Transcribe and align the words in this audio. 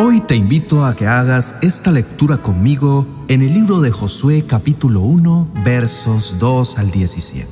Hoy 0.00 0.20
te 0.20 0.36
invito 0.36 0.84
a 0.84 0.94
que 0.94 1.08
hagas 1.08 1.56
esta 1.60 1.90
lectura 1.90 2.36
conmigo 2.36 3.04
en 3.26 3.42
el 3.42 3.52
libro 3.52 3.80
de 3.80 3.90
Josué 3.90 4.44
capítulo 4.46 5.00
1 5.00 5.48
versos 5.64 6.36
2 6.38 6.78
al 6.78 6.92
17. 6.92 7.48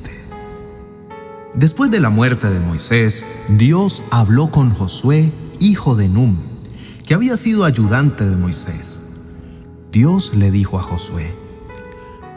Después 1.55 1.91
de 1.91 1.99
la 1.99 2.09
muerte 2.09 2.49
de 2.49 2.61
Moisés, 2.61 3.25
Dios 3.49 4.01
habló 4.11 4.49
con 4.49 4.73
Josué, 4.73 5.29
hijo 5.59 5.95
de 5.95 6.07
Num, 6.07 6.37
que 7.05 7.15
había 7.15 7.35
sido 7.35 7.65
ayudante 7.65 8.23
de 8.25 8.37
Moisés. 8.37 9.03
Dios 9.91 10.33
le 10.33 10.49
dijo 10.49 10.79
a 10.79 10.83
Josué, 10.83 11.33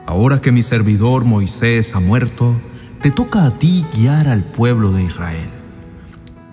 Ahora 0.07 0.41
que 0.41 0.51
mi 0.51 0.63
servidor 0.63 1.25
Moisés 1.25 1.95
ha 1.95 2.01
muerto, 2.01 2.57
te 3.01 3.13
toca 3.13 3.47
a 3.47 3.57
ti 3.57 3.87
guiar 3.95 4.27
al 4.27 4.43
pueblo 4.43 4.91
de 4.91 5.05
Israel. 5.05 5.60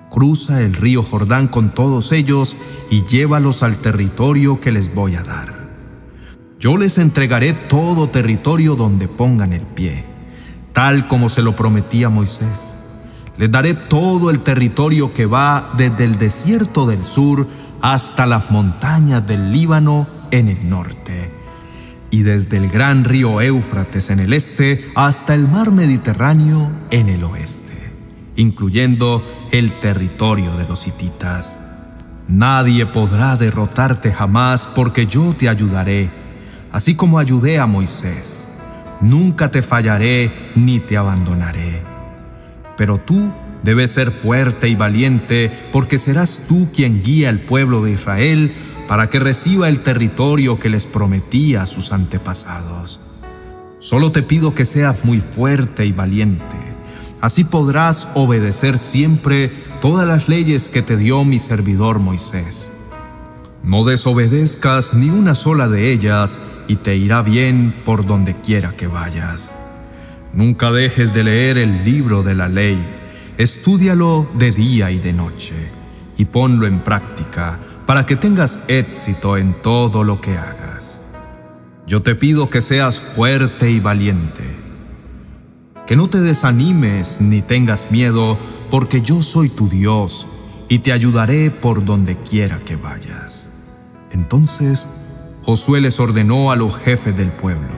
Cruza 0.10 0.62
el 0.62 0.74
río 0.74 1.04
Jordán 1.04 1.48
con 1.48 1.74
todos 1.74 2.12
ellos 2.12 2.56
y 2.90 3.04
llévalos 3.04 3.64
al 3.64 3.78
territorio 3.78 4.60
que 4.60 4.72
les 4.72 4.94
voy 4.94 5.16
a 5.16 5.24
dar. 5.24 5.68
Yo 6.60 6.78
les 6.78 6.98
entregaré 6.98 7.54
todo 7.54 8.10
territorio 8.10 8.76
donde 8.76 9.08
pongan 9.08 9.54
el 9.54 9.62
pie, 9.62 10.06
tal 10.74 11.08
como 11.08 11.30
se 11.30 11.42
lo 11.42 11.56
prometí 11.56 12.04
a 12.04 12.10
Moisés. 12.10 12.76
Les 13.38 13.52
daré 13.52 13.76
todo 13.76 14.32
el 14.32 14.40
territorio 14.40 15.14
que 15.14 15.26
va 15.28 15.72
desde 15.78 16.04
el 16.04 16.18
desierto 16.18 16.88
del 16.88 17.04
sur 17.04 17.46
hasta 17.82 18.26
las 18.26 18.50
montañas 18.50 19.28
del 19.28 19.52
Líbano 19.52 20.08
en 20.32 20.50
el 20.50 20.68
norte 20.68 21.38
y 22.10 22.24
desde 22.24 22.58
el 22.58 22.70
gran 22.70 23.04
río 23.04 23.42
Éufrates 23.42 24.10
en 24.10 24.20
el 24.20 24.34
este 24.34 24.90
hasta 24.96 25.34
el 25.34 25.48
mar 25.48 25.72
Mediterráneo 25.72 26.72
en 26.90 27.10
el 27.10 27.24
oeste, 27.24 27.77
incluyendo 28.38 29.22
el 29.52 29.74
territorio 29.80 30.56
de 30.56 30.66
los 30.66 30.88
hititas. 30.88 31.60
Nadie 32.30 32.86
podrá 32.86 33.36
derrotarte 33.36 34.14
jamás 34.14 34.68
porque 34.68 35.06
yo 35.06 35.34
te 35.38 35.50
ayudaré, 35.50 36.10
así 36.72 36.96
como 36.96 37.20
ayudé 37.20 37.60
a 37.60 37.66
Moisés. 37.66 38.54
Nunca 39.02 39.52
te 39.52 39.62
fallaré 39.62 40.32
ni 40.56 40.80
te 40.80 40.98
abandonaré. 40.98 41.82
Pero 42.78 42.98
tú 42.98 43.32
debes 43.64 43.92
ser 43.92 44.12
fuerte 44.12 44.70
y 44.70 44.76
valiente 44.76 45.52
porque 45.72 45.98
serás 45.98 46.42
tú 46.48 46.70
quien 46.74 47.04
guía 47.04 47.30
al 47.30 47.40
pueblo 47.40 47.84
de 47.84 47.92
Israel 47.92 48.54
para 48.88 49.10
que 49.10 49.20
reciba 49.20 49.68
el 49.68 49.80
territorio 49.80 50.60
que 50.60 50.70
les 50.70 50.86
prometí 50.86 51.56
a 51.56 51.66
sus 51.66 51.92
antepasados. 51.92 53.00
Solo 53.80 54.12
te 54.12 54.24
pido 54.24 54.56
que 54.56 54.66
seas 54.66 55.04
muy 55.06 55.20
fuerte 55.20 55.86
y 55.86 55.92
valiente. 55.92 56.77
Así 57.22 57.44
podrás 57.44 58.08
obedecer 58.14 58.78
siempre 58.78 59.52
todas 59.82 60.08
las 60.08 60.30
leyes 60.30 60.70
que 60.70 60.82
te 60.82 60.98
dio 60.98 61.24
mi 61.24 61.40
servidor 61.40 62.00
Moisés. 62.00 62.72
No 63.64 63.84
desobedezcas 63.84 64.94
ni 64.94 65.10
una 65.10 65.36
sola 65.36 65.68
de 65.68 65.92
ellas 65.92 66.40
y 66.68 66.76
te 66.76 66.96
irá 66.96 67.22
bien 67.22 67.82
por 67.84 68.06
donde 68.06 68.36
quiera 68.36 68.72
que 68.72 68.88
vayas. 68.88 69.56
Nunca 70.34 70.72
dejes 70.72 71.14
de 71.14 71.24
leer 71.24 71.58
el 71.58 71.84
libro 71.84 72.22
de 72.22 72.36
la 72.36 72.48
ley. 72.48 72.78
Estúdialo 73.38 74.28
de 74.36 74.52
día 74.52 74.92
y 74.92 75.00
de 75.00 75.14
noche 75.14 75.56
y 76.18 76.26
ponlo 76.26 76.68
en 76.68 76.82
práctica 76.82 77.60
para 77.86 78.06
que 78.06 78.16
tengas 78.16 78.60
éxito 78.68 79.38
en 79.38 79.54
todo 79.62 80.04
lo 80.04 80.22
que 80.22 80.38
hagas. 80.38 81.02
Yo 81.86 82.02
te 82.02 82.16
pido 82.16 82.50
que 82.50 82.62
seas 82.62 83.00
fuerte 83.00 83.72
y 83.72 83.80
valiente, 83.80 84.58
que 85.88 85.96
no 85.96 86.10
te 86.10 86.20
desanimes 86.20 87.22
ni 87.22 87.42
tengas 87.42 87.90
miedo, 87.92 88.38
porque 88.70 89.02
yo 89.02 89.22
soy 89.22 89.50
tu 89.50 89.70
Dios 89.70 90.28
y 90.68 90.80
te 90.80 90.92
ayudaré 90.92 91.50
por 91.50 91.86
donde 91.86 92.18
quiera 92.18 92.60
que 92.60 92.76
vayas. 92.76 93.48
Entonces 94.12 94.88
Josué 95.46 95.80
les 95.80 96.00
ordenó 96.02 96.52
a 96.52 96.58
los 96.58 96.76
jefes 96.76 97.16
del 97.16 97.32
pueblo, 97.32 97.70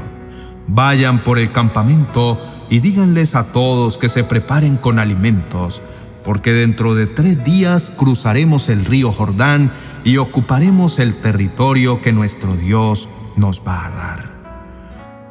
vayan 0.67 1.23
por 1.23 1.37
el 1.37 1.51
campamento 1.51 2.39
y 2.69 2.79
díganles 2.79 3.35
a 3.35 3.51
todos 3.51 3.99
que 3.99 4.09
se 4.09 4.23
preparen 4.23 4.77
con 4.77 4.97
alimentos, 4.97 5.83
porque 6.25 6.51
dentro 6.51 6.95
de 6.95 7.05
tres 7.05 7.43
días 7.43 7.91
cruzaremos 7.95 8.69
el 8.69 8.85
río 8.85 9.11
Jordán 9.11 9.71
y 10.03 10.17
ocuparemos 10.17 10.97
el 10.97 11.13
territorio 11.15 12.01
que 12.01 12.11
nuestro 12.11 12.55
Dios 12.55 13.07
nos 13.35 13.61
va 13.65 13.85
a 13.85 13.89
dar. 13.91 14.28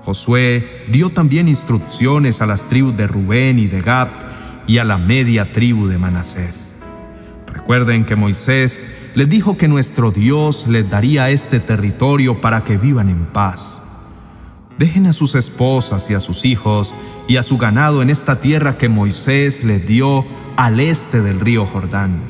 Josué 0.08 0.86
dio 0.90 1.10
también 1.10 1.48
instrucciones 1.48 2.40
a 2.40 2.46
las 2.46 2.66
tribus 2.66 2.96
de 2.96 3.06
Rubén 3.06 3.58
y 3.58 3.66
de 3.66 3.82
Gad 3.82 4.08
y 4.66 4.78
a 4.78 4.84
la 4.84 4.96
media 4.96 5.52
tribu 5.52 5.86
de 5.86 5.98
Manasés. 5.98 6.72
Recuerden 7.52 8.06
que 8.06 8.16
Moisés 8.16 8.80
les 9.14 9.28
dijo 9.28 9.58
que 9.58 9.68
nuestro 9.68 10.10
Dios 10.10 10.66
les 10.66 10.88
daría 10.88 11.28
este 11.28 11.60
territorio 11.60 12.40
para 12.40 12.64
que 12.64 12.78
vivan 12.78 13.10
en 13.10 13.26
paz. 13.26 13.82
Dejen 14.78 15.08
a 15.08 15.12
sus 15.12 15.34
esposas 15.34 16.08
y 16.10 16.14
a 16.14 16.20
sus 16.20 16.46
hijos 16.46 16.94
y 17.28 17.36
a 17.36 17.42
su 17.42 17.58
ganado 17.58 18.00
en 18.00 18.08
esta 18.08 18.40
tierra 18.40 18.78
que 18.78 18.88
Moisés 18.88 19.62
les 19.62 19.86
dio 19.86 20.24
al 20.56 20.80
este 20.80 21.20
del 21.20 21.38
río 21.38 21.66
Jordán. 21.66 22.22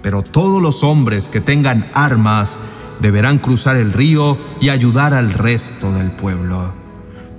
Pero 0.00 0.22
todos 0.22 0.62
los 0.62 0.82
hombres 0.82 1.28
que 1.28 1.42
tengan 1.42 1.86
armas 1.92 2.56
deberán 3.00 3.36
cruzar 3.36 3.76
el 3.76 3.92
río 3.92 4.38
y 4.62 4.70
ayudar 4.70 5.12
al 5.12 5.34
resto 5.34 5.92
del 5.92 6.10
pueblo. 6.12 6.79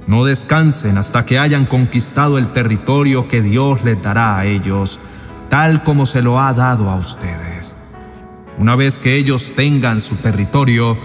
No 0.07 0.25
descansen 0.25 0.97
hasta 0.97 1.25
que 1.25 1.39
hayan 1.39 1.65
conquistado 1.65 2.37
el 2.37 2.47
territorio 2.47 3.27
que 3.27 3.41
Dios 3.41 3.83
les 3.83 4.01
dará 4.01 4.37
a 4.37 4.45
ellos, 4.45 4.99
tal 5.49 5.83
como 5.83 6.05
se 6.05 6.21
lo 6.21 6.39
ha 6.39 6.53
dado 6.53 6.89
a 6.89 6.95
ustedes. 6.95 7.75
Una 8.57 8.75
vez 8.75 8.97
que 8.97 9.15
ellos 9.15 9.53
tengan 9.55 10.01
su 10.01 10.15
territorio, 10.15 10.97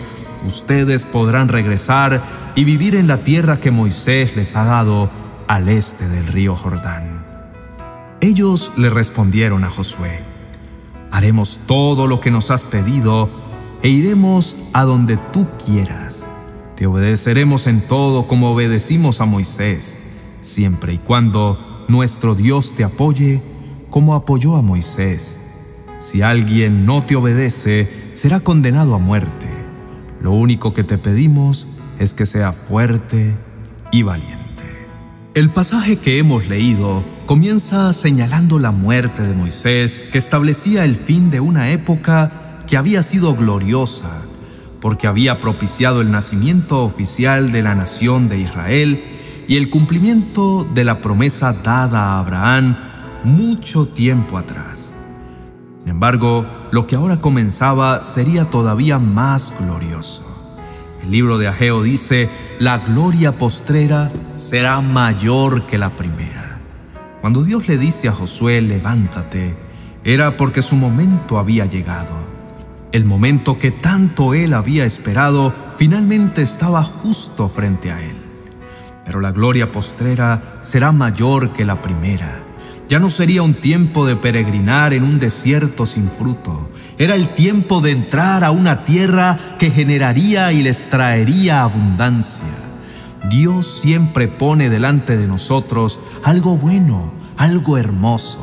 ustedes 0.46 1.04
podrán 1.04 1.48
regresar 1.48 2.22
y 2.54 2.64
vivir 2.64 2.94
en 2.94 3.06
la 3.06 3.18
tierra 3.18 3.60
que 3.60 3.70
Moisés 3.70 4.36
les 4.36 4.56
ha 4.56 4.64
dado 4.64 5.10
al 5.46 5.68
este 5.68 6.08
del 6.08 6.26
río 6.26 6.56
Jordán. 6.56 7.24
Ellos 8.20 8.72
le 8.76 8.90
respondieron 8.90 9.64
a 9.64 9.70
Josué, 9.70 10.20
haremos 11.10 11.60
todo 11.66 12.06
lo 12.06 12.20
que 12.20 12.30
nos 12.30 12.50
has 12.50 12.64
pedido 12.64 13.28
e 13.82 13.88
iremos 13.88 14.56
a 14.72 14.84
donde 14.84 15.16
tú 15.32 15.46
quieras. 15.64 16.05
Te 16.76 16.86
obedeceremos 16.86 17.66
en 17.66 17.80
todo 17.80 18.26
como 18.26 18.50
obedecimos 18.50 19.22
a 19.22 19.24
Moisés, 19.24 19.96
siempre 20.42 20.92
y 20.92 20.98
cuando 20.98 21.84
nuestro 21.88 22.34
Dios 22.34 22.74
te 22.74 22.84
apoye 22.84 23.40
como 23.88 24.14
apoyó 24.14 24.56
a 24.56 24.62
Moisés. 24.62 25.40
Si 26.00 26.20
alguien 26.20 26.84
no 26.84 27.00
te 27.00 27.16
obedece, 27.16 27.88
será 28.12 28.40
condenado 28.40 28.94
a 28.94 28.98
muerte. 28.98 29.48
Lo 30.20 30.32
único 30.32 30.74
que 30.74 30.84
te 30.84 30.98
pedimos 30.98 31.66
es 31.98 32.12
que 32.12 32.26
sea 32.26 32.52
fuerte 32.52 33.34
y 33.90 34.02
valiente. 34.02 34.44
El 35.32 35.50
pasaje 35.50 35.96
que 35.96 36.18
hemos 36.18 36.46
leído 36.46 37.02
comienza 37.24 37.90
señalando 37.94 38.58
la 38.58 38.70
muerte 38.70 39.22
de 39.22 39.32
Moisés, 39.32 40.04
que 40.12 40.18
establecía 40.18 40.84
el 40.84 40.96
fin 40.96 41.30
de 41.30 41.40
una 41.40 41.70
época 41.70 42.64
que 42.66 42.76
había 42.76 43.02
sido 43.02 43.34
gloriosa, 43.34 44.25
porque 44.86 45.08
había 45.08 45.40
propiciado 45.40 46.00
el 46.00 46.12
nacimiento 46.12 46.84
oficial 46.84 47.50
de 47.50 47.60
la 47.60 47.74
nación 47.74 48.28
de 48.28 48.38
Israel 48.38 49.02
y 49.48 49.56
el 49.56 49.68
cumplimiento 49.68 50.62
de 50.62 50.84
la 50.84 51.00
promesa 51.00 51.52
dada 51.52 52.12
a 52.12 52.20
Abraham 52.20 52.76
mucho 53.24 53.88
tiempo 53.88 54.38
atrás. 54.38 54.94
Sin 55.80 55.88
embargo, 55.88 56.46
lo 56.70 56.86
que 56.86 56.94
ahora 56.94 57.20
comenzaba 57.20 58.04
sería 58.04 58.44
todavía 58.44 59.00
más 59.00 59.52
glorioso. 59.58 60.22
El 61.02 61.10
libro 61.10 61.36
de 61.36 61.48
Ageo 61.48 61.82
dice, 61.82 62.30
la 62.60 62.78
gloria 62.78 63.36
postrera 63.38 64.12
será 64.36 64.80
mayor 64.82 65.66
que 65.66 65.78
la 65.78 65.90
primera. 65.90 66.60
Cuando 67.20 67.42
Dios 67.42 67.66
le 67.66 67.76
dice 67.76 68.06
a 68.06 68.12
Josué, 68.12 68.60
levántate, 68.60 69.56
era 70.04 70.36
porque 70.36 70.62
su 70.62 70.76
momento 70.76 71.40
había 71.40 71.66
llegado. 71.66 72.25
El 72.92 73.04
momento 73.04 73.58
que 73.58 73.70
tanto 73.70 74.34
él 74.34 74.54
había 74.54 74.84
esperado 74.84 75.52
finalmente 75.76 76.42
estaba 76.42 76.82
justo 76.82 77.48
frente 77.48 77.92
a 77.92 78.02
él. 78.02 78.16
Pero 79.04 79.20
la 79.20 79.32
gloria 79.32 79.70
postrera 79.72 80.60
será 80.62 80.92
mayor 80.92 81.50
que 81.50 81.64
la 81.64 81.82
primera. 81.82 82.42
Ya 82.88 82.98
no 82.98 83.10
sería 83.10 83.42
un 83.42 83.54
tiempo 83.54 84.06
de 84.06 84.16
peregrinar 84.16 84.92
en 84.92 85.02
un 85.02 85.18
desierto 85.18 85.86
sin 85.86 86.08
fruto, 86.08 86.68
era 86.98 87.14
el 87.14 87.28
tiempo 87.30 87.82
de 87.82 87.90
entrar 87.90 88.42
a 88.42 88.50
una 88.50 88.84
tierra 88.84 89.38
que 89.58 89.70
generaría 89.70 90.52
y 90.52 90.62
les 90.62 90.88
traería 90.88 91.62
abundancia. 91.62 92.44
Dios 93.28 93.66
siempre 93.66 94.28
pone 94.28 94.70
delante 94.70 95.18
de 95.18 95.26
nosotros 95.26 96.00
algo 96.22 96.56
bueno, 96.56 97.12
algo 97.36 97.76
hermoso. 97.76 98.38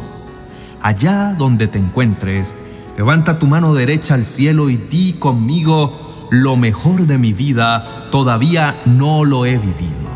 Allá 0.82 1.34
donde 1.34 1.68
te 1.68 1.80
encuentres, 1.80 2.54
levanta 2.98 3.40
tu 3.40 3.48
mano 3.48 3.74
derecha 3.74 4.14
al 4.14 4.26
cielo 4.26 4.70
y 4.70 4.78
di 4.78 5.14
conmigo, 5.14 6.28
lo 6.32 6.58
mejor 6.58 7.06
de 7.08 7.18
mi 7.18 7.34
vida 7.34 8.10
todavía 8.12 8.82
no 8.86 9.26
lo 9.26 9.46
he 9.46 9.58
vivido. 9.58 10.14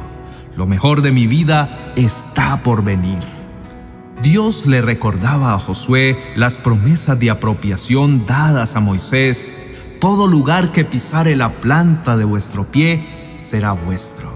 Lo 0.56 0.66
mejor 0.66 1.02
de 1.02 1.12
mi 1.12 1.28
vida 1.28 1.94
está 1.96 2.64
por 2.64 2.84
venir. 2.84 3.20
Dios 4.24 4.66
le 4.66 4.82
recordaba 4.82 5.54
a 5.54 5.60
Josué 5.60 6.18
las 6.36 6.58
promesas 6.58 7.20
de 7.20 7.30
apropiación 7.30 8.26
dadas 8.26 8.76
a 8.76 8.80
Moisés, 8.80 9.54
todo 10.00 10.26
lugar 10.26 10.72
que 10.72 10.86
pisare 10.86 11.36
la 11.36 11.50
planta 11.50 12.18
de 12.18 12.24
vuestro 12.24 12.66
pie 12.66 13.36
será 13.38 13.74
vuestro. 13.74 14.32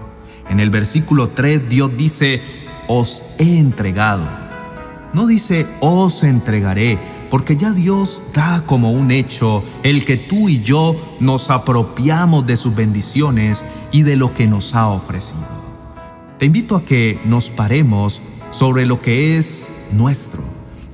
En 0.50 0.60
el 0.60 0.70
versículo 0.70 1.30
3 1.30 1.68
Dios 1.68 1.92
dice, 1.98 2.42
os 2.88 3.24
he 3.40 3.58
entregado. 3.58 4.24
No 5.14 5.26
dice, 5.26 5.66
os 5.80 6.24
entregaré, 6.24 7.00
porque 7.31 7.56
ya 7.56 7.72
Dios 7.72 8.22
da 8.33 8.63
como 8.66 8.92
un 8.92 9.10
hecho 9.10 9.63
el 9.83 10.04
que 10.04 10.18
tú 10.18 10.50
y 10.50 10.60
yo 10.60 10.98
nos 11.22 11.50
apropiamos 11.50 12.45
de 12.45 12.57
sus 12.57 12.75
bendiciones 12.75 13.63
y 13.94 14.01
de 14.01 14.18
lo 14.18 14.33
que 14.33 14.48
nos 14.48 14.75
ha 14.75 14.89
ofrecido. 14.89 15.48
Te 16.38 16.48
invito 16.48 16.75
a 16.75 16.83
que 16.83 17.22
nos 17.24 17.50
paremos 17.50 18.22
sobre 18.51 18.86
lo 18.86 19.01
que 19.01 19.38
es 19.38 19.72
nuestro, 19.94 20.44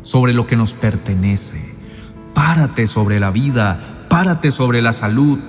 sobre 0.03 0.31
lo 0.33 0.45
que 0.45 0.55
nos 0.55 0.75
pertenece. 0.75 1.59
Párate 2.35 2.85
sobre 2.85 3.19
la 3.19 3.31
vida, 3.31 4.05
párate 4.07 4.51
sobre 4.51 4.83
la 4.83 4.93
salud, 4.93 5.39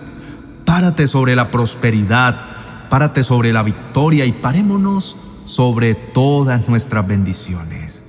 párate 0.64 1.06
sobre 1.06 1.36
la 1.36 1.50
prosperidad, 1.50 2.88
párate 2.88 3.24
sobre 3.24 3.52
la 3.52 3.62
victoria 3.62 4.24
y 4.24 4.32
parémonos 4.32 5.18
sobre 5.44 5.94
todas 5.94 6.66
nuestras 6.66 7.06
bendiciones. 7.06 8.02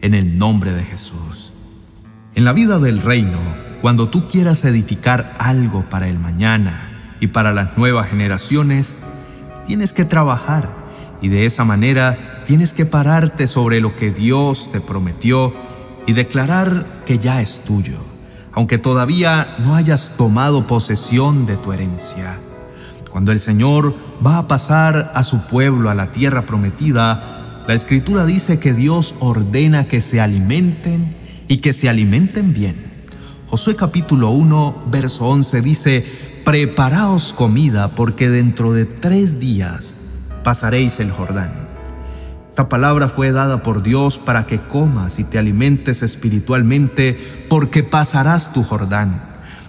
En 0.00 0.14
el 0.14 0.38
nombre 0.38 0.72
de 0.72 0.82
Jesús. 0.82 1.51
En 2.34 2.46
la 2.46 2.54
vida 2.54 2.78
del 2.78 3.02
reino, 3.02 3.38
cuando 3.82 4.08
tú 4.08 4.26
quieras 4.26 4.64
edificar 4.64 5.36
algo 5.38 5.84
para 5.90 6.08
el 6.08 6.18
mañana 6.18 7.16
y 7.20 7.26
para 7.26 7.52
las 7.52 7.76
nuevas 7.76 8.08
generaciones, 8.08 8.96
tienes 9.66 9.92
que 9.92 10.06
trabajar 10.06 10.70
y 11.20 11.28
de 11.28 11.44
esa 11.44 11.66
manera 11.66 12.42
tienes 12.46 12.72
que 12.72 12.86
pararte 12.86 13.46
sobre 13.46 13.82
lo 13.82 13.96
que 13.96 14.10
Dios 14.10 14.72
te 14.72 14.80
prometió 14.80 15.52
y 16.06 16.14
declarar 16.14 17.02
que 17.04 17.18
ya 17.18 17.42
es 17.42 17.60
tuyo, 17.64 17.98
aunque 18.52 18.78
todavía 18.78 19.54
no 19.58 19.76
hayas 19.76 20.14
tomado 20.16 20.66
posesión 20.66 21.44
de 21.44 21.58
tu 21.58 21.74
herencia. 21.74 22.38
Cuando 23.10 23.30
el 23.32 23.40
Señor 23.40 23.94
va 24.26 24.38
a 24.38 24.48
pasar 24.48 25.12
a 25.14 25.22
su 25.22 25.42
pueblo 25.48 25.90
a 25.90 25.94
la 25.94 26.12
tierra 26.12 26.46
prometida, 26.46 27.64
la 27.68 27.74
Escritura 27.74 28.24
dice 28.24 28.58
que 28.58 28.72
Dios 28.72 29.16
ordena 29.20 29.86
que 29.86 30.00
se 30.00 30.18
alimenten 30.18 31.20
y 31.52 31.58
que 31.58 31.74
se 31.74 31.90
alimenten 31.90 32.54
bien. 32.54 32.76
Josué 33.50 33.76
capítulo 33.76 34.30
1, 34.30 34.84
verso 34.90 35.26
11 35.26 35.60
dice, 35.60 36.06
Preparaos 36.46 37.34
comida 37.34 37.94
porque 37.94 38.30
dentro 38.30 38.72
de 38.72 38.86
tres 38.86 39.38
días 39.38 39.94
pasaréis 40.44 40.98
el 40.98 41.10
Jordán. 41.10 41.52
Esta 42.48 42.70
palabra 42.70 43.10
fue 43.10 43.32
dada 43.32 43.62
por 43.62 43.82
Dios 43.82 44.18
para 44.18 44.46
que 44.46 44.60
comas 44.60 45.18
y 45.18 45.24
te 45.24 45.38
alimentes 45.38 46.02
espiritualmente 46.02 47.18
porque 47.50 47.82
pasarás 47.82 48.54
tu 48.54 48.62
Jordán. 48.62 49.22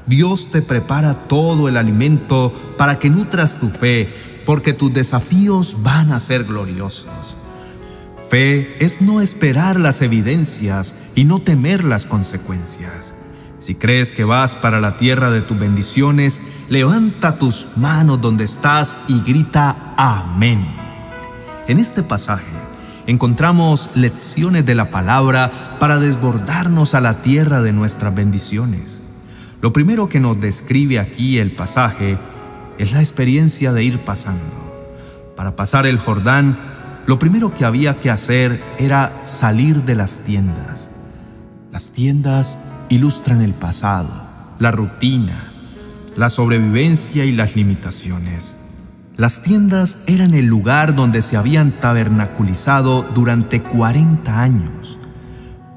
Dios 0.08 0.52
te 0.52 0.62
prepara 0.62 1.28
todo 1.28 1.68
el 1.68 1.76
alimento 1.76 2.54
para 2.78 2.98
que 2.98 3.10
nutras 3.10 3.60
tu 3.60 3.68
fe 3.68 4.08
porque 4.46 4.72
tus 4.72 4.94
desafíos 4.94 5.76
van 5.84 6.14
a 6.14 6.22
ser 6.22 6.46
gloriosos. 6.46 7.36
Fe 8.34 8.84
es 8.84 9.00
no 9.00 9.22
esperar 9.22 9.80
las 9.80 10.02
evidencias 10.02 10.96
y 11.14 11.24
no 11.24 11.38
temer 11.38 11.84
las 11.84 12.08
consecuencias. 12.08 13.14
Si 13.60 13.76
crees 13.76 14.12
que 14.12 14.24
vas 14.24 14.56
para 14.56 14.82
la 14.82 14.98
tierra 14.98 15.30
de 15.30 15.42
tus 15.42 15.60
bendiciones, 15.60 16.42
levanta 16.68 17.38
tus 17.38 17.68
manos 17.76 18.22
donde 18.22 18.46
estás 18.46 18.98
y 19.08 19.20
grita 19.22 19.94
amén. 19.98 20.66
En 21.68 21.80
este 21.80 22.02
pasaje 22.02 22.50
encontramos 23.06 23.92
lecciones 23.94 24.66
de 24.66 24.74
la 24.74 24.90
palabra 24.90 25.78
para 25.80 26.00
desbordarnos 26.00 26.96
a 26.96 27.02
la 27.02 27.22
tierra 27.22 27.62
de 27.62 27.72
nuestras 27.72 28.16
bendiciones. 28.16 29.00
Lo 29.62 29.74
primero 29.74 30.10
que 30.10 30.20
nos 30.20 30.42
describe 30.42 30.98
aquí 30.98 31.38
el 31.38 31.52
pasaje 31.52 32.18
es 32.80 32.94
la 32.94 33.00
experiencia 33.02 33.74
de 33.74 33.84
ir 33.84 34.00
pasando. 34.00 34.42
Para 35.36 35.56
pasar 35.56 35.86
el 35.86 36.00
Jordán 36.00 36.73
lo 37.06 37.20
primero 37.20 37.54
que 37.54 37.66
había 37.66 38.00
que 38.00 38.10
hacer 38.10 38.62
era 38.80 39.22
salir 39.26 39.84
de 39.84 39.96
las 39.96 40.20
tiendas. 40.20 40.90
Las 41.72 41.90
tiendas 41.92 42.58
ilustran 42.90 43.42
el 43.42 43.54
pasado, 43.54 44.10
la 44.60 44.72
rutina, 44.72 45.52
la 46.16 46.30
sobrevivencia 46.30 47.26
y 47.26 47.32
las 47.32 47.56
limitaciones. 47.56 48.56
Las 49.18 49.44
tiendas 49.44 50.00
eran 50.08 50.34
el 50.34 50.46
lugar 50.46 50.96
donde 50.96 51.22
se 51.22 51.38
habían 51.38 51.72
tabernaculizado 51.72 53.04
durante 53.14 53.62
40 53.62 54.42
años. 54.42 54.98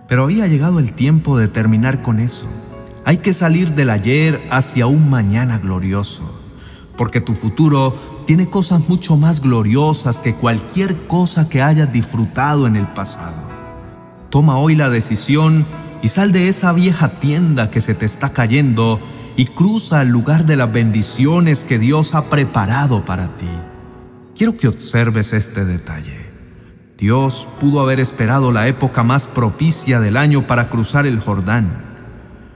Pero 0.08 0.24
había 0.24 0.46
llegado 0.46 0.78
el 0.78 0.92
tiempo 0.92 1.36
de 1.36 1.48
terminar 1.48 2.02
con 2.02 2.20
eso. 2.20 2.46
Hay 3.04 3.18
que 3.18 3.32
salir 3.32 3.74
del 3.74 3.90
ayer 3.90 4.40
hacia 4.50 4.86
un 4.86 5.10
mañana 5.10 5.58
glorioso, 5.58 6.35
porque 6.96 7.20
tu 7.20 7.34
futuro 7.34 7.94
tiene 8.26 8.48
cosas 8.48 8.88
mucho 8.88 9.16
más 9.16 9.40
gloriosas 9.40 10.18
que 10.18 10.34
cualquier 10.34 10.96
cosa 11.06 11.48
que 11.48 11.62
hayas 11.62 11.92
disfrutado 11.92 12.66
en 12.66 12.76
el 12.76 12.86
pasado. 12.86 13.36
Toma 14.30 14.58
hoy 14.58 14.74
la 14.74 14.90
decisión 14.90 15.64
y 16.02 16.08
sal 16.08 16.32
de 16.32 16.48
esa 16.48 16.72
vieja 16.72 17.08
tienda 17.20 17.70
que 17.70 17.80
se 17.80 17.94
te 17.94 18.06
está 18.06 18.30
cayendo 18.30 19.00
y 19.36 19.44
cruza 19.46 20.00
al 20.00 20.08
lugar 20.08 20.46
de 20.46 20.56
las 20.56 20.72
bendiciones 20.72 21.64
que 21.64 21.78
Dios 21.78 22.14
ha 22.14 22.24
preparado 22.24 23.04
para 23.04 23.36
ti. 23.36 23.48
Quiero 24.36 24.56
que 24.56 24.68
observes 24.68 25.32
este 25.32 25.64
detalle. 25.64 26.26
Dios 26.98 27.46
pudo 27.60 27.80
haber 27.80 28.00
esperado 28.00 28.52
la 28.52 28.68
época 28.68 29.02
más 29.02 29.26
propicia 29.26 30.00
del 30.00 30.16
año 30.16 30.46
para 30.46 30.70
cruzar 30.70 31.06
el 31.06 31.20
Jordán, 31.20 31.68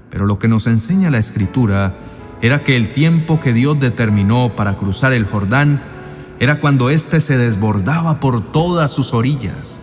pero 0.09 0.27
lo 0.27 0.39
que 0.39 0.49
nos 0.49 0.67
enseña 0.67 1.11
la 1.11 1.19
Escritura 1.19 1.95
era 2.43 2.65
que 2.65 2.77
el 2.77 2.93
tiempo 2.93 3.41
que 3.41 3.53
Dios 3.53 3.79
determinó 3.79 4.55
para 4.57 4.75
cruzar 4.75 5.13
el 5.13 5.27
Jordán 5.27 5.83
era 6.39 6.59
cuando 6.59 6.89
éste 6.89 7.21
se 7.21 7.37
desbordaba 7.37 8.19
por 8.19 8.43
todas 8.43 8.91
sus 8.91 9.13
orillas. 9.13 9.79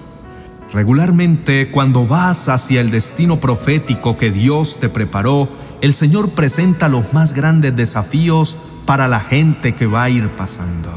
Regularmente, 0.74 1.69
cuando 1.71 2.07
vas 2.07 2.50
hacia 2.50 2.81
el 2.81 2.89
destino 2.89 3.39
profético 3.39 4.18
que 4.18 4.31
Dios 4.31 4.80
te 4.80 4.89
preparó, 4.89 5.48
el 5.81 5.94
Señor 5.94 6.31
presenta 6.31 6.89
los 6.89 7.13
más 7.13 7.33
grandes 7.33 7.75
desafíos 7.75 8.57
para 8.86 9.07
la 9.07 9.19
gente 9.19 9.75
que 9.75 9.86
va 9.86 10.04
a 10.04 10.09
ir 10.09 10.30
pasando. 10.36 10.89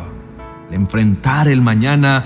Al 0.69 0.75
enfrentar 0.75 1.47
el 1.47 1.61
mañana, 1.61 2.25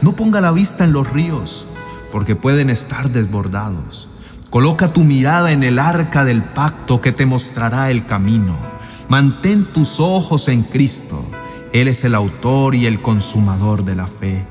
no 0.00 0.14
ponga 0.14 0.40
la 0.40 0.52
vista 0.52 0.84
en 0.84 0.92
los 0.92 1.10
ríos, 1.10 1.66
porque 2.12 2.36
pueden 2.36 2.70
estar 2.70 3.10
desbordados. 3.10 4.08
Coloca 4.48 4.92
tu 4.92 5.02
mirada 5.02 5.50
en 5.50 5.64
el 5.64 5.80
arca 5.80 6.24
del 6.24 6.42
pacto 6.42 7.00
que 7.00 7.12
te 7.12 7.26
mostrará 7.26 7.90
el 7.90 8.06
camino. 8.06 8.75
Mantén 9.08 9.66
tus 9.72 10.00
ojos 10.00 10.48
en 10.48 10.62
Cristo. 10.62 11.24
Él 11.72 11.86
es 11.86 12.04
el 12.04 12.14
autor 12.14 12.74
y 12.74 12.86
el 12.86 13.00
consumador 13.02 13.84
de 13.84 13.94
la 13.94 14.08
fe. 14.08 14.44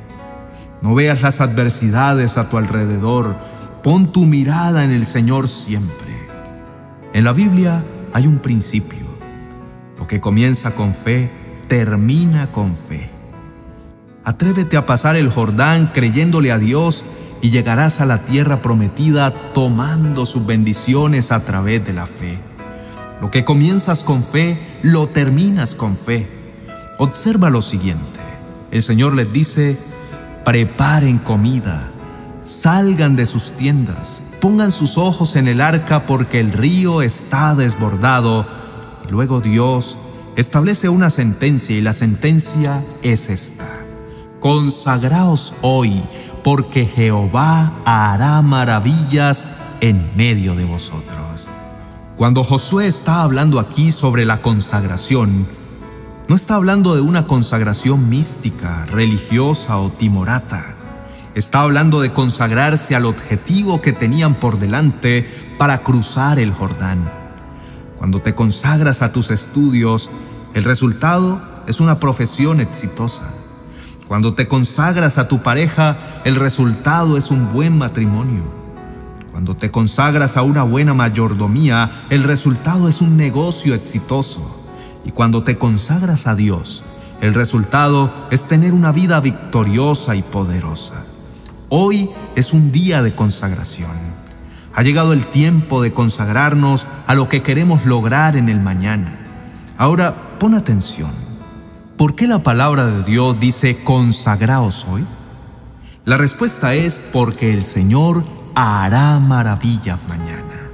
No 0.82 0.96
veas 0.96 1.22
las 1.22 1.42
adversidades 1.42 2.38
a 2.38 2.50
tu 2.50 2.58
alrededor. 2.58 3.36
Pon 3.84 4.14
tu 4.14 4.26
mirada 4.26 4.86
en 4.86 4.92
el 4.92 5.06
Señor 5.06 5.50
siempre. 5.50 6.16
En 7.12 7.26
la 7.26 7.34
Biblia 7.34 7.84
hay 8.14 8.28
un 8.28 8.40
principio. 8.40 9.06
Lo 10.00 10.08
que 10.08 10.22
comienza 10.22 10.72
con 10.72 10.94
fe, 10.94 11.30
termina 11.68 12.52
con 12.52 12.76
fe. 12.78 13.10
Atrévete 14.24 14.78
a 14.78 14.86
pasar 14.86 15.18
el 15.18 15.30
Jordán 15.30 15.92
creyéndole 15.94 16.52
a 16.52 16.58
Dios 16.58 17.04
y 17.42 17.50
llegarás 17.50 18.00
a 18.00 18.06
la 18.06 18.20
tierra 18.20 18.62
prometida 18.62 19.32
tomando 19.54 20.26
sus 20.26 20.46
bendiciones 20.46 21.32
a 21.32 21.42
través 21.42 21.86
de 21.86 21.94
la 21.94 22.06
fe. 22.06 22.40
Lo 23.22 23.32
que 23.32 23.46
comienzas 23.46 24.04
con 24.04 24.24
fe, 24.24 24.58
lo 24.82 25.08
terminas 25.08 25.76
con 25.76 25.96
fe. 25.96 26.28
Observa 26.98 27.50
lo 27.50 27.62
siguiente. 27.62 28.20
El 28.72 28.84
Señor 28.84 29.14
les 29.14 29.32
dice, 29.32 29.78
preparen 30.44 31.18
comida, 31.20 31.92
salgan 32.44 33.16
de 33.16 33.26
sus 33.26 33.54
tiendas, 33.54 34.20
pongan 34.42 34.72
sus 34.72 34.98
ojos 34.98 35.36
en 35.38 35.48
el 35.48 35.62
arca 35.62 36.06
porque 36.06 36.40
el 36.40 36.52
río 36.52 37.02
está 37.02 37.56
desbordado. 37.56 38.46
Y 39.08 39.12
luego 39.12 39.40
Dios 39.40 39.98
establece 40.36 40.90
una 40.90 41.10
sentencia 41.10 41.76
y 41.76 41.82
la 41.82 41.94
sentencia 41.94 42.84
es 43.02 43.30
esta. 43.30 43.68
Consagraos 44.42 45.54
hoy 45.62 46.02
porque 46.44 46.86
Jehová 46.86 47.74
hará 47.86 48.42
maravillas 48.42 49.48
en 49.82 50.16
medio 50.16 50.56
de 50.56 50.66
vosotros. 50.66 51.48
Cuando 52.18 52.46
Josué 52.46 52.88
está 52.88 53.24
hablando 53.24 53.60
aquí 53.60 53.92
sobre 53.92 54.24
la 54.24 54.38
consagración, 54.38 55.46
no 56.30 56.36
está 56.36 56.56
hablando 56.56 56.96
de 56.96 57.02
una 57.02 57.28
consagración 57.28 58.08
mística, 58.08 58.86
religiosa 58.86 59.78
o 59.80 59.90
timorata. 59.90 60.76
Está 61.36 61.64
hablando 61.64 62.00
de 62.00 62.14
consagrarse 62.14 62.96
al 62.96 63.04
objetivo 63.04 63.82
que 63.82 63.92
tenían 63.92 64.36
por 64.36 64.60
delante 64.60 65.28
para 65.58 65.84
cruzar 65.84 66.40
el 66.40 66.54
Jordán. 66.54 67.12
Cuando 67.98 68.22
te 68.22 68.34
consagras 68.34 69.02
a 69.02 69.12
tus 69.12 69.30
estudios, 69.30 70.10
el 70.54 70.64
resultado 70.64 71.42
es 71.68 71.82
una 71.82 72.00
profesión 72.00 72.62
exitosa. 72.62 73.24
Cuando 74.08 74.36
te 74.36 74.48
consagras 74.48 75.18
a 75.18 75.28
tu 75.28 75.44
pareja, 75.44 76.22
el 76.24 76.38
resultado 76.38 77.18
es 77.18 77.30
un 77.30 77.52
buen 77.52 77.78
matrimonio. 77.78 78.65
Cuando 79.36 79.54
te 79.54 79.70
consagras 79.70 80.38
a 80.38 80.44
una 80.44 80.64
buena 80.64 80.94
mayordomía, 80.94 82.06
el 82.10 82.24
resultado 82.24 82.88
es 82.88 83.02
un 83.02 83.18
negocio 83.18 83.76
exitoso. 83.76 84.64
Y 85.04 85.12
cuando 85.12 85.44
te 85.44 85.58
consagras 85.58 86.26
a 86.26 86.36
Dios, 86.36 86.86
el 87.20 87.34
resultado 87.34 88.30
es 88.32 88.48
tener 88.48 88.72
una 88.72 88.94
vida 88.94 89.20
victoriosa 89.20 90.16
y 90.16 90.22
poderosa. 90.22 91.04
Hoy 91.68 92.10
es 92.38 92.54
un 92.54 92.72
día 92.72 93.04
de 93.04 93.14
consagración. 93.14 93.92
Ha 94.74 94.84
llegado 94.84 95.12
el 95.12 95.26
tiempo 95.26 95.82
de 95.82 95.92
consagrarnos 95.92 96.88
a 97.06 97.14
lo 97.14 97.28
que 97.28 97.44
queremos 97.44 97.86
lograr 97.86 98.38
en 98.38 98.48
el 98.48 98.62
mañana. 98.62 99.20
Ahora 99.78 100.38
pon 100.40 100.54
atención. 100.54 101.12
¿Por 101.98 102.16
qué 102.16 102.26
la 102.26 102.42
palabra 102.42 102.86
de 102.86 103.04
Dios 103.04 103.38
dice 103.38 103.84
consagraos 103.84 104.88
hoy? 104.90 105.04
La 106.06 106.16
respuesta 106.16 106.74
es 106.74 107.02
porque 107.12 107.52
el 107.52 107.66
Señor 107.66 108.24
hará 108.56 109.20
maravillas 109.20 110.00
mañana. 110.08 110.70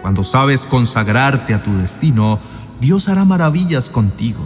Cuando 0.00 0.24
sabes 0.24 0.64
consagrarte 0.66 1.52
a 1.52 1.62
tu 1.62 1.76
destino, 1.76 2.38
Dios 2.80 3.08
hará 3.08 3.24
maravillas 3.24 3.90
contigo. 3.90 4.44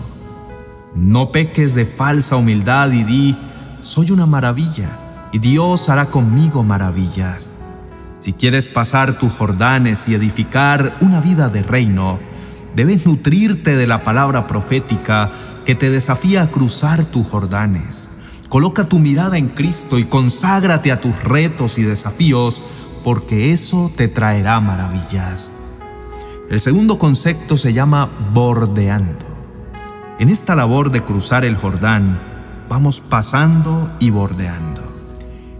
No 0.95 1.31
peques 1.31 1.75
de 1.75 1.87
falsa 1.87 2.37
humildad 2.37 2.91
y 2.91 3.05
di, 3.05 3.39
soy 3.81 4.11
una 4.11 4.27
maravilla, 4.27 4.89
y 5.33 5.39
Dios 5.39 5.89
hará 5.89 6.07
conmigo 6.07 6.65
maravillas. 6.65 7.55
Si 8.19 8.33
quieres 8.33 8.69
pasar 8.69 9.19
tus 9.19 9.33
Jordanes 9.33 10.09
y 10.09 10.15
edificar 10.15 10.97
una 11.01 11.21
vida 11.21 11.49
de 11.49 11.63
reino, 11.63 12.19
debes 12.75 13.07
nutrirte 13.07 13.77
de 13.77 13.87
la 13.87 14.03
palabra 14.03 14.47
profética 14.47 15.31
que 15.65 15.75
te 15.75 15.91
desafía 15.91 16.43
a 16.43 16.51
cruzar 16.51 17.05
tus 17.05 17.27
Jordanes. 17.27 18.09
Coloca 18.49 18.85
tu 18.85 18.99
mirada 18.99 19.39
en 19.39 19.49
Cristo 19.49 19.97
y 19.99 20.05
conságrate 20.05 20.91
a 20.91 21.01
tus 21.01 21.23
retos 21.23 21.79
y 21.79 21.83
desafíos, 21.83 22.61
porque 23.03 23.53
eso 23.53 23.91
te 23.97 24.09
traerá 24.09 24.61
maravillas. 24.61 25.51
El 26.51 26.61
segundo 26.61 26.99
concepto 26.99 27.57
se 27.57 27.73
llama 27.73 28.09
bordeando. 28.33 29.27
En 30.19 30.29
esta 30.29 30.55
labor 30.55 30.91
de 30.91 31.03
cruzar 31.03 31.45
el 31.45 31.57
Jordán, 31.57 32.21
vamos 32.69 33.01
pasando 33.01 33.91
y 33.99 34.11
bordeando. 34.11 34.83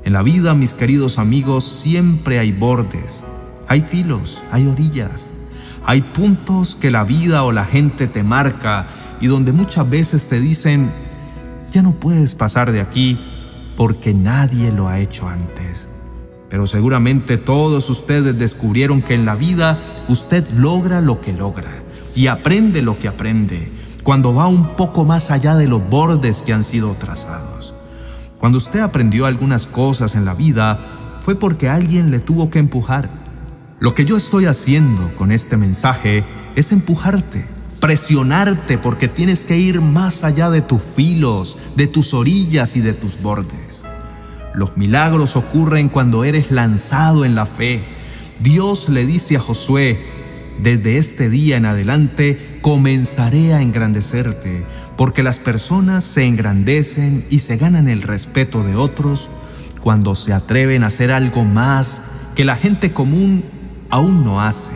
En 0.05 0.13
la 0.13 0.23
vida, 0.23 0.55
mis 0.55 0.75
queridos 0.75 1.19
amigos, 1.19 1.65
siempre 1.65 2.39
hay 2.39 2.53
bordes, 2.53 3.23
hay 3.69 3.83
filos, 3.83 4.43
hay 4.51 4.67
orillas, 4.67 5.33
hay 5.85 6.03
puntos 6.03 6.75
que 6.75 6.91
la 6.91 7.05
vida 7.05 7.45
o 7.45 7.53
la 7.53 7.65
gente 7.65 8.07
te 8.07 8.23
marca 8.23 8.87
y 9.21 9.27
donde 9.27 9.53
muchas 9.53 9.89
veces 9.89 10.27
te 10.27 10.41
dicen, 10.41 10.91
ya 11.71 11.83
no 11.83 11.93
puedes 11.93 12.35
pasar 12.35 12.73
de 12.73 12.81
aquí 12.81 13.19
porque 13.77 14.15
nadie 14.15 14.73
lo 14.73 14.89
ha 14.89 14.99
hecho 14.99 15.29
antes. 15.29 15.90
Pero 16.51 16.67
seguramente 16.67 17.39
todos 17.39 17.89
ustedes 17.89 18.37
descubrieron 18.39 19.01
que 19.01 19.15
en 19.15 19.25
la 19.25 19.37
vida 19.37 19.79
usted 20.09 20.45
logra 20.51 21.01
lo 21.01 21.21
que 21.21 21.33
logra 21.33 21.71
y 22.15 22.27
aprende 22.27 22.83
lo 22.83 22.99
que 22.99 23.09
aprende 23.09 23.71
cuando 24.03 24.35
va 24.35 24.49
un 24.49 24.75
poco 24.75 25.05
más 25.05 25.31
allá 25.31 25.55
de 25.55 25.69
los 25.69 25.89
bordes 25.89 26.43
que 26.43 26.53
han 26.53 26.65
sido 26.65 26.95
trazados. 26.95 27.73
Cuando 28.39 28.59
usted 28.59 28.81
aprendió 28.81 29.27
algunas 29.27 29.67
cosas 29.67 30.17
en 30.17 30.25
la 30.25 30.35
vida 30.35 30.79
fue 31.21 31.37
porque 31.37 31.69
alguien 31.69 32.11
le 32.11 32.19
tuvo 32.19 32.51
que 32.51 32.59
empujar. 32.59 33.11
Lo 33.79 33.95
que 33.95 34.05
yo 34.05 34.17
estoy 34.17 34.47
haciendo 34.47 35.09
con 35.17 35.31
este 35.31 35.57
mensaje 35.57 36.25
es 36.57 36.73
empujarte, 36.73 37.45
presionarte 37.79 38.77
porque 38.77 39.07
tienes 39.07 39.45
que 39.45 39.57
ir 39.57 39.81
más 39.81 40.25
allá 40.25 40.51
de 40.51 40.63
tus 40.63 40.83
filos, 40.83 41.59
de 41.77 41.87
tus 41.87 42.13
orillas 42.13 42.77
y 42.77 42.81
de 42.81 42.95
tus 42.95 43.21
bordes. 43.23 43.85
Los 44.55 44.77
milagros 44.77 45.37
ocurren 45.37 45.89
cuando 45.89 46.25
eres 46.25 46.51
lanzado 46.51 47.25
en 47.25 47.35
la 47.35 47.47
fe. 47.47 47.83
Dios 48.41 48.89
le 48.89 49.07
dice 49.07 49.37
a 49.37 49.41
Josué, 49.41 49.99
desde 50.61 50.99
este 50.99 51.31
día 51.31 51.57
en 51.57 51.67
adelante 51.67 52.59
comenzaré 52.61 53.55
a 53.55 53.63
engrandecerte, 53.63 54.65
porque 54.97 55.23
las 55.23 55.39
personas 55.39 56.05
se 56.05 56.27
engrandecen 56.27 57.25
y 57.31 57.39
se 57.39 57.57
ganan 57.57 57.89
el 57.89 58.03
respeto 58.03 58.63
de 58.63 58.77
otros 58.77 59.31
cuando 59.81 60.15
se 60.15 60.33
atreven 60.33 60.85
a 60.85 60.89
hacer 60.89 61.13
algo 61.13 61.45
más 61.45 62.03
que 62.35 62.45
la 62.45 62.57
gente 62.57 62.93
común 62.93 63.45
aún 63.89 64.25
no 64.25 64.41
hace. 64.41 64.73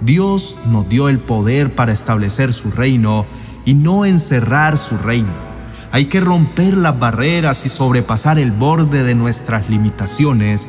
Dios 0.00 0.58
nos 0.66 0.88
dio 0.88 1.08
el 1.08 1.20
poder 1.20 1.74
para 1.74 1.92
establecer 1.92 2.52
su 2.52 2.70
reino 2.70 3.24
y 3.64 3.74
no 3.74 4.04
encerrar 4.04 4.76
su 4.76 4.96
reino. 4.98 5.51
Hay 5.92 6.06
que 6.06 6.22
romper 6.22 6.74
las 6.78 6.98
barreras 6.98 7.66
y 7.66 7.68
sobrepasar 7.68 8.38
el 8.38 8.50
borde 8.50 9.02
de 9.02 9.14
nuestras 9.14 9.68
limitaciones, 9.68 10.66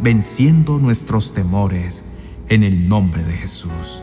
venciendo 0.00 0.78
nuestros 0.78 1.34
temores 1.34 2.04
en 2.48 2.62
el 2.62 2.88
nombre 2.88 3.22
de 3.22 3.34
Jesús. 3.34 4.00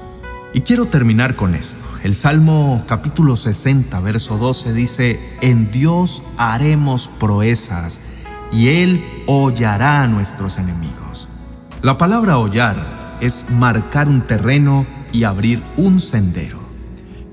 Y 0.54 0.62
quiero 0.62 0.86
terminar 0.86 1.36
con 1.36 1.56
esto. 1.56 1.84
El 2.04 2.14
Salmo 2.14 2.84
capítulo 2.86 3.36
60, 3.36 4.00
verso 4.02 4.38
12 4.38 4.74
dice, 4.74 5.20
En 5.42 5.72
Dios 5.72 6.22
haremos 6.38 7.08
proezas 7.08 8.00
y 8.52 8.68
Él 8.68 9.04
hollará 9.26 10.04
a 10.04 10.08
nuestros 10.08 10.60
enemigos. 10.60 11.28
La 11.82 11.98
palabra 11.98 12.38
hollar 12.38 13.18
es 13.22 13.50
marcar 13.50 14.08
un 14.08 14.22
terreno 14.22 14.86
y 15.12 15.24
abrir 15.24 15.64
un 15.78 16.00
sendero. 16.00 16.59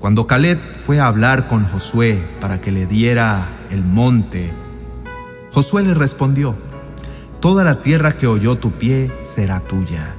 Cuando 0.07 0.25
Caleb 0.25 0.57
fue 0.77 1.01
a 1.01 1.07
hablar 1.07 1.49
con 1.49 1.65
Josué 1.65 2.23
para 2.39 2.61
que 2.61 2.71
le 2.71 2.85
diera 2.85 3.65
el 3.69 3.83
monte, 3.83 4.53
Josué 5.51 5.83
le 5.83 5.93
respondió, 5.93 6.55
Toda 7.41 7.65
la 7.65 7.81
tierra 7.81 8.15
que 8.15 8.25
oyó 8.25 8.55
tu 8.55 8.71
pie 8.71 9.11
será 9.23 9.59
tuya. 9.59 10.15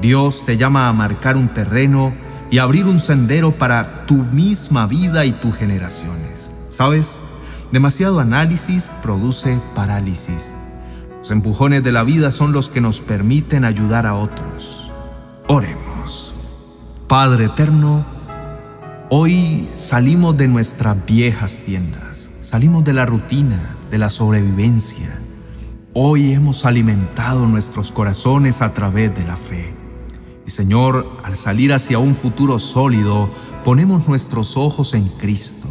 Dios 0.00 0.44
te 0.46 0.56
llama 0.56 0.88
a 0.88 0.92
marcar 0.92 1.36
un 1.36 1.48
terreno 1.48 2.14
y 2.52 2.58
abrir 2.58 2.84
un 2.84 3.00
sendero 3.00 3.50
para 3.50 4.06
tu 4.06 4.14
misma 4.14 4.86
vida 4.86 5.24
y 5.24 5.32
tus 5.32 5.56
generaciones. 5.56 6.48
¿Sabes? 6.68 7.18
Demasiado 7.72 8.20
análisis 8.20 8.92
produce 9.02 9.58
parálisis. 9.74 10.54
Los 11.18 11.32
empujones 11.32 11.82
de 11.82 11.90
la 11.90 12.04
vida 12.04 12.30
son 12.30 12.52
los 12.52 12.68
que 12.68 12.80
nos 12.80 13.00
permiten 13.00 13.64
ayudar 13.64 14.06
a 14.06 14.14
otros. 14.14 14.92
Oremos. 15.48 16.32
Padre 17.08 17.46
eterno, 17.46 18.04
Hoy 19.08 19.68
salimos 19.72 20.36
de 20.36 20.48
nuestras 20.48 21.06
viejas 21.06 21.60
tiendas, 21.64 22.28
salimos 22.40 22.82
de 22.82 22.92
la 22.92 23.06
rutina, 23.06 23.76
de 23.88 23.98
la 23.98 24.10
sobrevivencia. 24.10 25.16
Hoy 25.92 26.32
hemos 26.32 26.64
alimentado 26.64 27.46
nuestros 27.46 27.92
corazones 27.92 28.62
a 28.62 28.74
través 28.74 29.14
de 29.14 29.22
la 29.22 29.36
fe. 29.36 29.72
Y 30.44 30.50
Señor, 30.50 31.06
al 31.22 31.36
salir 31.36 31.72
hacia 31.72 32.00
un 32.00 32.16
futuro 32.16 32.58
sólido, 32.58 33.30
ponemos 33.64 34.08
nuestros 34.08 34.56
ojos 34.56 34.92
en 34.92 35.06
Cristo, 35.06 35.68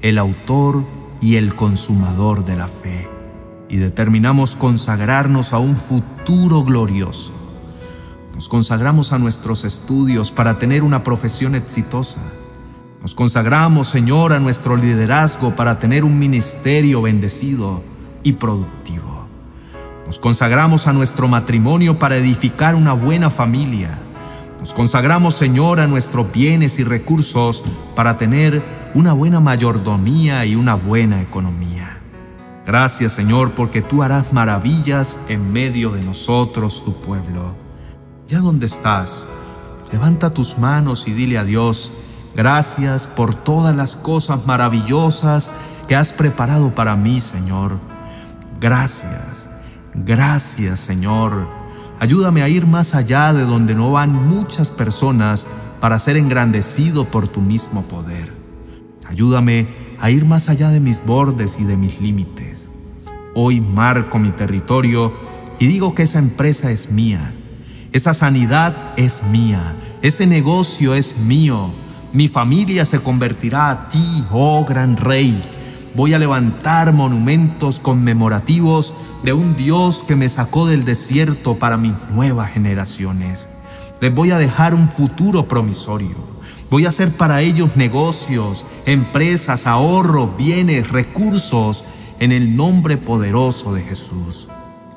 el 0.00 0.16
autor 0.16 0.82
y 1.20 1.36
el 1.36 1.56
consumador 1.56 2.46
de 2.46 2.56
la 2.56 2.68
fe, 2.68 3.06
y 3.68 3.76
determinamos 3.76 4.56
consagrarnos 4.56 5.52
a 5.52 5.58
un 5.58 5.76
futuro 5.76 6.64
glorioso. 6.64 7.34
Nos 8.32 8.48
consagramos 8.48 9.12
a 9.12 9.18
nuestros 9.18 9.64
estudios 9.64 10.32
para 10.32 10.58
tener 10.58 10.82
una 10.82 11.04
profesión 11.04 11.54
exitosa 11.54 12.16
nos 13.00 13.14
consagramos, 13.14 13.88
Señor, 13.88 14.32
a 14.34 14.40
nuestro 14.40 14.76
liderazgo 14.76 15.56
para 15.56 15.78
tener 15.78 16.04
un 16.04 16.18
ministerio 16.18 17.00
bendecido 17.00 17.82
y 18.22 18.34
productivo. 18.34 19.26
Nos 20.04 20.18
consagramos 20.18 20.86
a 20.86 20.92
nuestro 20.92 21.26
matrimonio 21.26 21.98
para 21.98 22.16
edificar 22.16 22.74
una 22.74 22.92
buena 22.92 23.30
familia. 23.30 23.98
Nos 24.58 24.74
consagramos, 24.74 25.34
Señor, 25.34 25.80
a 25.80 25.86
nuestros 25.86 26.30
bienes 26.30 26.78
y 26.78 26.84
recursos 26.84 27.64
para 27.96 28.18
tener 28.18 28.62
una 28.94 29.14
buena 29.14 29.40
mayordomía 29.40 30.44
y 30.44 30.54
una 30.54 30.74
buena 30.74 31.22
economía. 31.22 32.00
Gracias, 32.66 33.14
Señor, 33.14 33.52
porque 33.52 33.80
tú 33.80 34.02
harás 34.02 34.30
maravillas 34.34 35.16
en 35.28 35.50
medio 35.52 35.90
de 35.90 36.02
nosotros, 36.02 36.84
tu 36.84 36.92
pueblo. 36.92 37.54
Ya 38.28 38.40
donde 38.40 38.66
estás, 38.66 39.26
levanta 39.90 40.34
tus 40.34 40.58
manos 40.58 41.08
y 41.08 41.12
dile 41.12 41.38
a 41.38 41.44
Dios, 41.44 41.90
Gracias 42.34 43.06
por 43.06 43.34
todas 43.34 43.74
las 43.74 43.96
cosas 43.96 44.46
maravillosas 44.46 45.50
que 45.88 45.96
has 45.96 46.12
preparado 46.12 46.74
para 46.74 46.94
mí, 46.94 47.20
Señor. 47.20 47.76
Gracias, 48.60 49.48
gracias, 49.94 50.80
Señor. 50.80 51.48
Ayúdame 51.98 52.42
a 52.42 52.48
ir 52.48 52.66
más 52.66 52.94
allá 52.94 53.32
de 53.32 53.44
donde 53.44 53.74
no 53.74 53.90
van 53.90 54.12
muchas 54.12 54.70
personas 54.70 55.46
para 55.80 55.98
ser 55.98 56.16
engrandecido 56.16 57.04
por 57.06 57.26
tu 57.26 57.40
mismo 57.40 57.82
poder. 57.82 58.32
Ayúdame 59.08 59.96
a 59.98 60.10
ir 60.10 60.24
más 60.24 60.48
allá 60.48 60.70
de 60.70 60.78
mis 60.78 61.04
bordes 61.04 61.58
y 61.58 61.64
de 61.64 61.76
mis 61.76 62.00
límites. 62.00 62.70
Hoy 63.34 63.60
marco 63.60 64.18
mi 64.18 64.30
territorio 64.30 65.12
y 65.58 65.66
digo 65.66 65.94
que 65.94 66.04
esa 66.04 66.20
empresa 66.20 66.70
es 66.70 66.90
mía, 66.90 67.32
esa 67.92 68.14
sanidad 68.14 68.94
es 68.96 69.22
mía, 69.24 69.74
ese 70.00 70.26
negocio 70.26 70.94
es 70.94 71.16
mío 71.18 71.70
mi 72.12 72.28
familia 72.28 72.84
se 72.84 73.00
convertirá 73.00 73.70
a 73.70 73.88
ti, 73.88 74.24
oh 74.30 74.64
gran 74.64 74.96
rey. 74.96 75.40
Voy 75.94 76.14
a 76.14 76.18
levantar 76.18 76.92
monumentos 76.92 77.78
conmemorativos 77.78 78.94
de 79.22 79.32
un 79.32 79.56
Dios 79.56 80.04
que 80.06 80.16
me 80.16 80.28
sacó 80.28 80.66
del 80.66 80.84
desierto 80.84 81.56
para 81.56 81.76
mis 81.76 81.92
nuevas 82.12 82.52
generaciones. 82.52 83.48
Les 84.00 84.14
voy 84.14 84.30
a 84.30 84.38
dejar 84.38 84.74
un 84.74 84.88
futuro 84.88 85.46
promisorio. 85.46 86.16
Voy 86.70 86.86
a 86.86 86.88
hacer 86.90 87.10
para 87.12 87.42
ellos 87.42 87.76
negocios, 87.76 88.64
empresas, 88.86 89.66
ahorros, 89.66 90.36
bienes, 90.36 90.90
recursos, 90.90 91.84
en 92.20 92.32
el 92.32 92.54
nombre 92.54 92.96
poderoso 92.96 93.74
de 93.74 93.82
Jesús. 93.82 94.46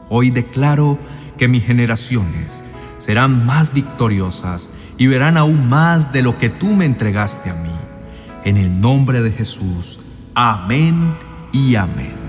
Hoy 0.09 0.29
declaro 0.29 0.97
que 1.37 1.47
mis 1.47 1.65
generaciones 1.65 2.61
serán 2.97 3.45
más 3.45 3.73
victoriosas 3.73 4.69
y 4.97 5.07
verán 5.07 5.37
aún 5.37 5.69
más 5.69 6.11
de 6.11 6.21
lo 6.21 6.37
que 6.37 6.49
tú 6.49 6.73
me 6.73 6.85
entregaste 6.85 7.49
a 7.49 7.55
mí. 7.55 7.69
En 8.43 8.57
el 8.57 8.79
nombre 8.79 9.21
de 9.21 9.31
Jesús. 9.31 9.99
Amén 10.35 11.15
y 11.51 11.75
amén. 11.75 12.22